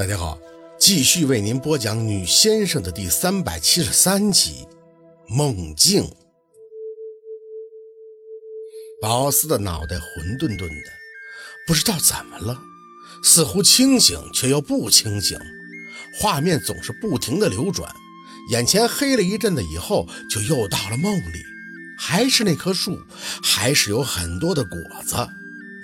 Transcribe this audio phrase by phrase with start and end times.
[0.00, 0.40] 大家好，
[0.78, 4.66] 继续为您播讲《女先生》的第三百七十三集
[5.36, 6.04] 《梦境》。
[9.02, 10.90] 宝斯的脑袋混沌沌的，
[11.66, 12.58] 不知道怎么了，
[13.22, 15.38] 似乎清醒却又不清醒，
[16.18, 17.94] 画面总是不停的流转，
[18.52, 21.42] 眼前黑了一阵子以后，就又到了梦里，
[21.98, 22.98] 还是那棵树，
[23.42, 25.14] 还是有很多的果子，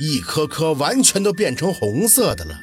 [0.00, 2.62] 一颗颗完全都变成红色的了。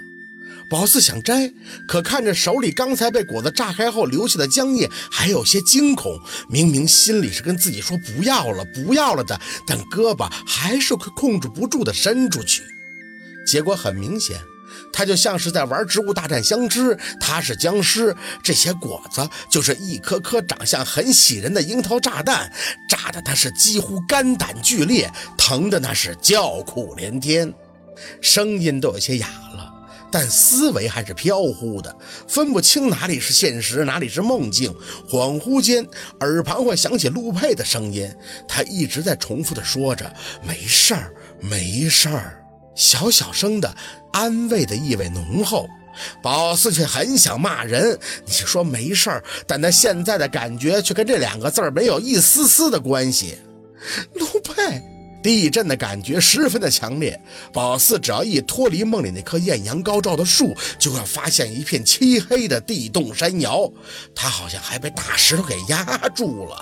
[0.74, 1.54] 宝四想摘，
[1.88, 6.20] 可看着手里刚才被果子炸开后留下的浆液，还有些惊恐。
[6.50, 12.64] 明明心里是跟自己说不要了，不要了的，但胳膊还是会控制不住的伸出去。
[13.46, 14.42] 结果很明显，
[14.92, 22.52] 他就像是在玩《植物大战僵尸》，他是僵尸，这些果子就是一颗颗长相很喜人的樱桃炸弹，
[22.90, 27.54] 炸得他是几乎肝胆俱裂，疼的那是叫苦连天，
[28.22, 29.73] 声音都有些哑了。
[30.14, 31.96] 但思维还是飘忽的，
[32.28, 34.72] 分不清哪里是现实，哪里是梦境。
[35.10, 35.84] 恍惚间，
[36.20, 38.08] 耳旁会响起陆佩的声音，
[38.48, 40.14] 他一直在重复的说着
[40.48, 42.40] ：“没事儿，没事儿。”
[42.78, 43.76] 小小声的，
[44.12, 45.68] 安慰的意味浓厚。
[46.22, 53.40] 宝四却很想骂人，你说没事儿，但他现在的感觉却跟这两个字儿没有一丝丝的关系。
[55.24, 57.20] 地震的感觉十分的强烈，
[57.54, 63.72] 宝四只要一脱离梦里那棵艳阳高照的树，就会发现一片漆黑的地动山摇。
[64.14, 66.58] 他好像还被大石头给压住了，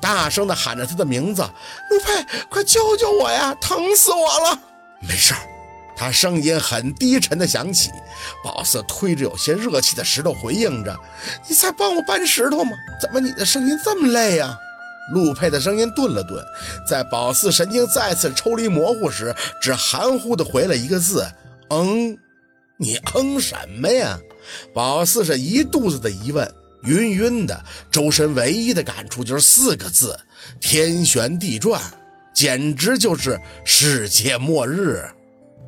[0.00, 1.42] 大声的喊着他的名字
[1.90, 3.54] ：“陆佩，快救救我呀！
[3.60, 4.58] 疼死我了！”
[5.06, 5.40] 没事儿，
[5.94, 7.90] 他声音很低沉的响起。
[8.42, 10.96] 宝四推着有些热气的石头回应着
[11.46, 12.72] ：“你在帮我搬石头吗？
[13.00, 14.56] 怎么你的声音这么累呀？”
[15.12, 16.44] 陆佩的声音顿了顿，
[16.86, 21.26] 在宝四神经再次抽离模糊时，只含糊地回了一个字
[21.70, 22.18] ：“嗯。”
[22.78, 24.18] 你嗯什么呀？
[24.74, 26.52] 宝四是一肚子的疑问，
[26.84, 30.18] 晕晕的，周身唯一的感触就是四个字：
[30.60, 31.80] 天旋地转，
[32.34, 35.08] 简直就是世界末日。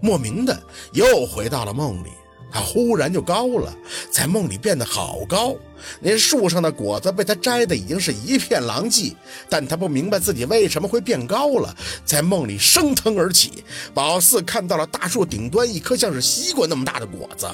[0.02, 0.58] 莫名的
[0.92, 2.08] 又回到了梦里。
[2.54, 3.74] 他忽然就高了，
[4.12, 5.56] 在梦里变得好高。
[5.98, 9.12] 那树上的果子被他摘的已经是一片狼藉，
[9.48, 11.76] 但他不明白自己为什么会变高了。
[12.04, 17.48] 在梦里升腾而起，宝四看到了大树顶端一颗像是西瓜那么大的果子，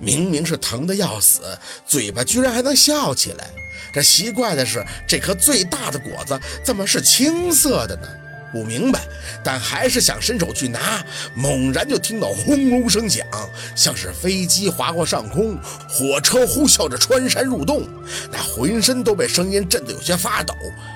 [0.00, 1.42] 明明是疼得要死，
[1.86, 3.50] 嘴巴居然还能笑起来。
[3.92, 8.08] 这奇怪的是，这颗最大的果子怎么是青色的呢？
[8.52, 9.00] 不明白，
[9.42, 11.04] 但还是想伸手去拿。
[11.34, 13.26] 猛然就听到轰隆声响，
[13.74, 17.86] 像是飞机划过上空，火车呼啸着穿山入洞。
[18.30, 20.54] 那浑身都被声音震得有些发抖，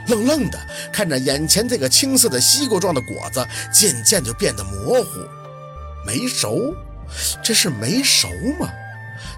[0.08, 0.58] 愣愣的
[0.92, 5.10] 看着眼前这个青色的西瓜状的果子，渐渐就变得模糊。
[6.06, 6.74] 没熟？
[7.42, 8.70] 这是没熟吗？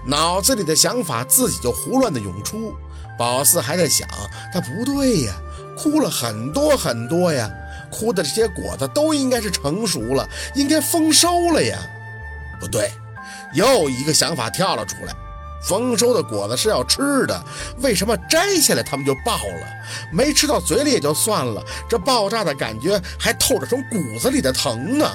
[0.07, 2.73] 脑子里的想法自己就胡乱的涌出。
[3.17, 4.07] 宝四还在想，
[4.53, 5.33] 他不对呀，
[5.77, 7.49] 哭了很多很多呀。
[7.95, 11.79] 哭的这些果子都应该是成熟了，应该丰收了呀。
[12.59, 12.91] 不对，
[13.53, 15.15] 又一个想法跳了出来：
[15.63, 17.41] 丰收的果子是要吃的，
[17.77, 19.67] 为什么摘下来它们就爆了？
[20.11, 25.09] 没吃到嘴里也就算了，这爆炸的感觉还透着从骨子里的疼呢。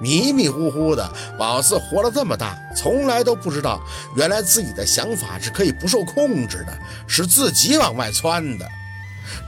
[0.00, 3.78] 迷迷糊糊的，宝四活了这么大，从来都不知道，
[4.16, 6.72] 原来自己的想法是可以不受控制的，
[7.06, 8.66] 是自己往外窜的。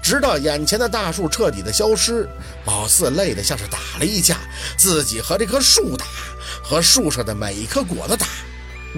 [0.03, 2.29] 直到眼前的大树彻底的消失，
[2.65, 4.37] 宝四累得像是打了一架，
[4.77, 6.05] 自己和这棵树打，
[6.63, 8.27] 和树上的每一颗果子打。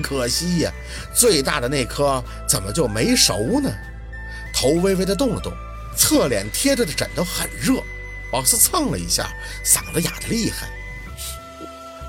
[0.03, 0.72] 可惜呀，
[1.15, 3.71] 最大的那颗怎么就没熟呢？
[4.53, 5.53] 头微微的动了动，
[5.97, 7.83] 侧脸贴着的枕头很热，
[8.31, 9.28] 宝四蹭了一下，
[9.65, 10.69] 嗓子哑得厉害。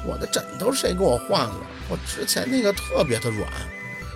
[0.06, 1.58] 我的枕头谁给我换了？
[1.90, 3.48] 我之前那个特别的软。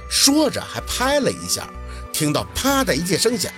[0.09, 1.69] 说着还拍了一下，
[2.11, 3.51] 听到啪的一记声响。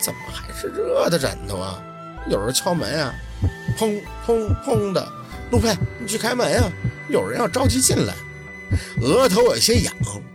[0.00, 1.82] 怎么还是热的枕头啊？
[2.28, 3.14] 有人敲门啊！
[3.78, 5.08] 砰砰砰的，
[5.50, 6.70] 陆佩，你去开门啊！
[7.08, 8.14] 有人要着急进来。
[9.00, 9.94] 额头有些痒，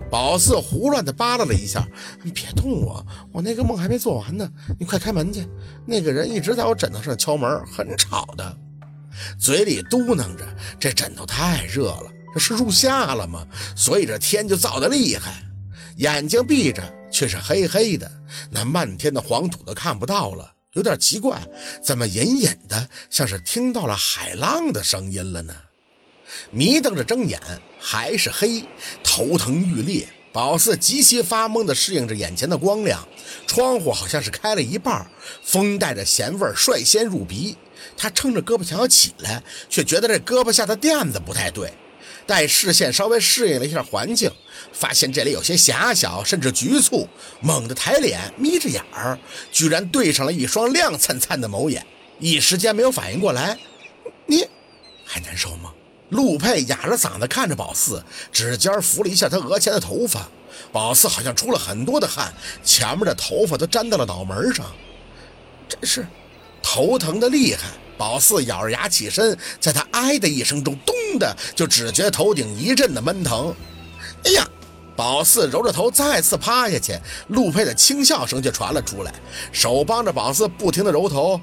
[0.09, 1.87] 宝四胡乱的扒拉了一下。
[2.33, 4.49] 别动我，我那个梦还没做完呢。
[4.79, 5.47] 你快开门去，
[5.85, 8.57] 那个人一直在我枕头上敲门，很吵的。
[9.37, 10.43] 嘴里嘟囔着，
[10.79, 13.45] 这枕头太热了，这是入夏了吗？
[13.75, 15.33] 所以这天就燥得厉害。
[15.97, 16.83] 眼睛闭着。
[17.13, 18.11] 却是黑黑的，
[18.49, 21.39] 那漫天的黄土都看不到了，有点奇怪，
[21.79, 25.53] 怎么隐隐的像是听到了海浪的声音了呢？
[26.49, 27.39] 迷瞪着睁眼，
[27.79, 28.63] 还是黑，
[29.03, 30.07] 头疼欲裂。
[30.31, 33.07] 宝四极其发懵地适应着眼前的光亮，
[33.45, 35.07] 窗户好像是开了一半，
[35.43, 37.55] 风带着咸味率先入鼻。
[37.95, 41.71] 他撑着胳膊想要起来，却觉得这胳膊下的垫子不太对。
[42.25, 44.31] 待视线稍微适应了一下环境，
[44.71, 47.07] 发现这里有些狭小，甚至局促，
[47.41, 49.17] 猛地抬脸，眯着眼儿，
[49.51, 51.85] 居然对上了一双亮灿灿的眸眼，
[52.19, 53.57] 一时间没有反应过来。
[54.25, 54.47] 你
[55.05, 55.73] 还难受吗？
[56.09, 60.29] 陆佩哑着嗓子看着宝四，指尖拂了一下他额前的头发，
[60.71, 62.33] 宝四好像出了很多的汗，
[62.63, 64.65] 前面的头发都粘到了脑门上，
[65.67, 66.05] 真是
[66.61, 67.67] 头疼的厉害。
[67.97, 73.53] 宝四咬着牙起身，在他哎的一声中，咚的就只觉头顶一阵的闷疼。
[74.25, 74.47] 哎呀！
[74.95, 76.95] 宝四揉着头，再次趴下去，
[77.29, 79.11] 陆佩的轻笑声就传了出来，
[79.51, 81.41] 手帮着宝四不停的揉头。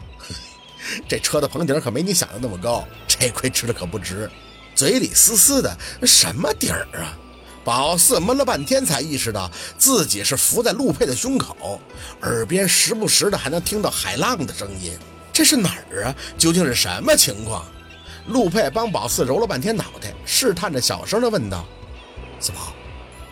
[1.08, 4.30] 这车的棚顶可没你想的那么高，这亏吃的可不值。
[4.76, 5.76] 嘴里嘶嘶的，
[6.06, 7.18] 什么底儿啊？
[7.64, 11.80] 宝四闷了半天，才意识到自己是伏在陆佩的胸口，
[12.22, 14.96] 耳边时不时的还能听到海浪的声音。
[15.32, 16.14] 这是哪儿啊？
[16.38, 17.66] 究竟是什么情况？
[18.30, 21.66] 陆佩帮宝四揉了半天脑袋，试探着小声的问道
[22.38, 22.72] ：“四宝，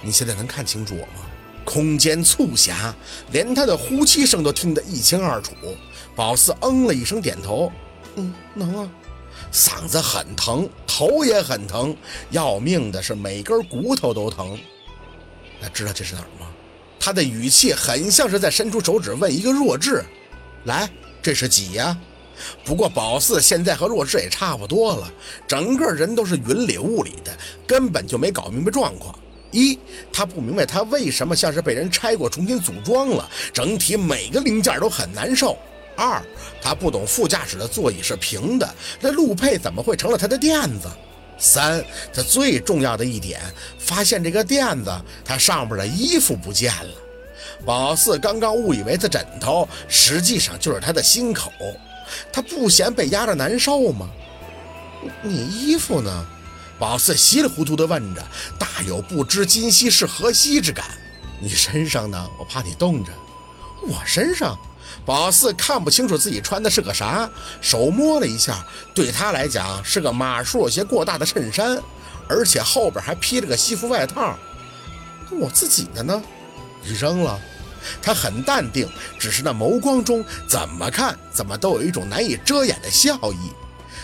[0.03, 1.25] 你现在能看清楚我吗？”
[1.65, 2.93] 空间促狭，
[3.31, 5.53] 连他的呼吸声都听得一清二楚。
[6.17, 7.71] 宝四嗯了一声，点头
[8.17, 8.91] ：“嗯，能啊。”
[9.53, 11.97] 嗓子很疼，头也很疼，
[12.31, 14.59] 要命的是每根骨头都疼。
[15.61, 16.47] 那知道这是哪儿吗？
[16.99, 20.05] 他的语气很像是在伸出手指问一个弱智
[20.65, 20.91] ：“来。”
[21.23, 21.97] 这是几呀？
[22.64, 25.12] 不过宝四现在和弱智也差不多了，
[25.46, 27.37] 整个人都是云里雾里的，
[27.67, 29.19] 根本就没搞明白状况。
[29.50, 29.79] 一，
[30.12, 35.56] 他不明白他为什么像是被人拆过重新组装了，整体每个零件都很难受。
[35.96, 36.23] 二，
[36.61, 40.88] 他不懂副驾驶的座椅是平的，那陆佩怎么会成了他的垫子？
[41.38, 41.82] 三，
[42.12, 43.40] 他最重要的一点，
[43.79, 44.93] 发现这个垫子，
[45.25, 46.90] 他上面的衣服不见了。
[47.64, 51.50] 宝四刚刚误以为是枕头，实际上就是他的心口。
[52.32, 54.08] 他不嫌被压着难受吗？
[55.22, 56.26] 你衣服呢？
[56.78, 58.25] 宝四稀里糊涂地问着，
[58.58, 60.84] 大有不知今夕是何夕之感。
[61.40, 62.28] 你身上呢？
[62.38, 63.12] 我怕你冻着。
[63.82, 64.58] 我身上？
[65.05, 67.28] 宝四看不清楚自己穿的是个啥，
[67.60, 68.64] 手摸了一下，
[68.94, 71.81] 对他来讲是个码数有些过大的衬衫，
[72.28, 74.37] 而且后边还披了个西服外套。
[75.31, 76.22] 我自己的呢？
[76.82, 77.38] 你扔了，
[78.00, 78.88] 他很淡定，
[79.19, 83.52] 只是那眸光中怎么看怎么都有一种难以遮掩的笑意。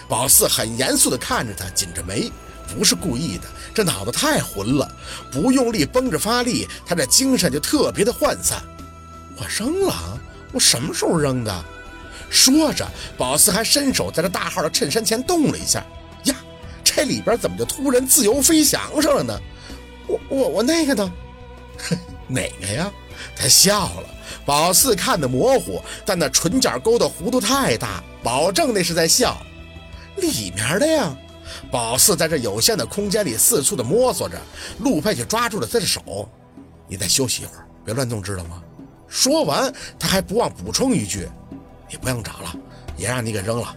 [0.08, 2.30] 宝四很严肃地看着他，紧着眉，
[2.76, 3.44] 不是故意的，
[3.74, 4.90] 这脑子太混了，
[5.32, 8.62] 不用力绷着发力，他这精神就特别的涣散。
[9.36, 10.20] 我扔了，
[10.52, 11.64] 我什么时候扔的？
[12.30, 12.86] 说着，
[13.16, 15.58] 宝四还伸手在这大号的衬衫前动了。
[15.58, 15.84] 一下，
[16.24, 16.34] 呀，
[16.82, 19.22] 这里边怎么就突然自由飞翔上了。
[19.22, 19.40] 呢？
[20.06, 21.12] 我我我那个呢？
[21.88, 21.98] 哼。
[22.26, 22.90] 哪个呀？
[23.36, 24.08] 他笑了。
[24.44, 29.36] 宝四看得模糊，但那唇角勾的弧度太大，保证那是在笑。
[30.16, 31.14] 里面的呀。
[31.70, 34.40] 宝四在这有限的空间里四处的摸索着，
[34.78, 36.28] 陆佩却抓住了他的手。
[36.88, 38.62] 你再休息一会儿，别乱动，知道吗？
[39.08, 41.28] 说完，他还不忘补充一句
[41.88, 42.54] ：“你不用找了，
[42.96, 43.76] 也让你给扔了。”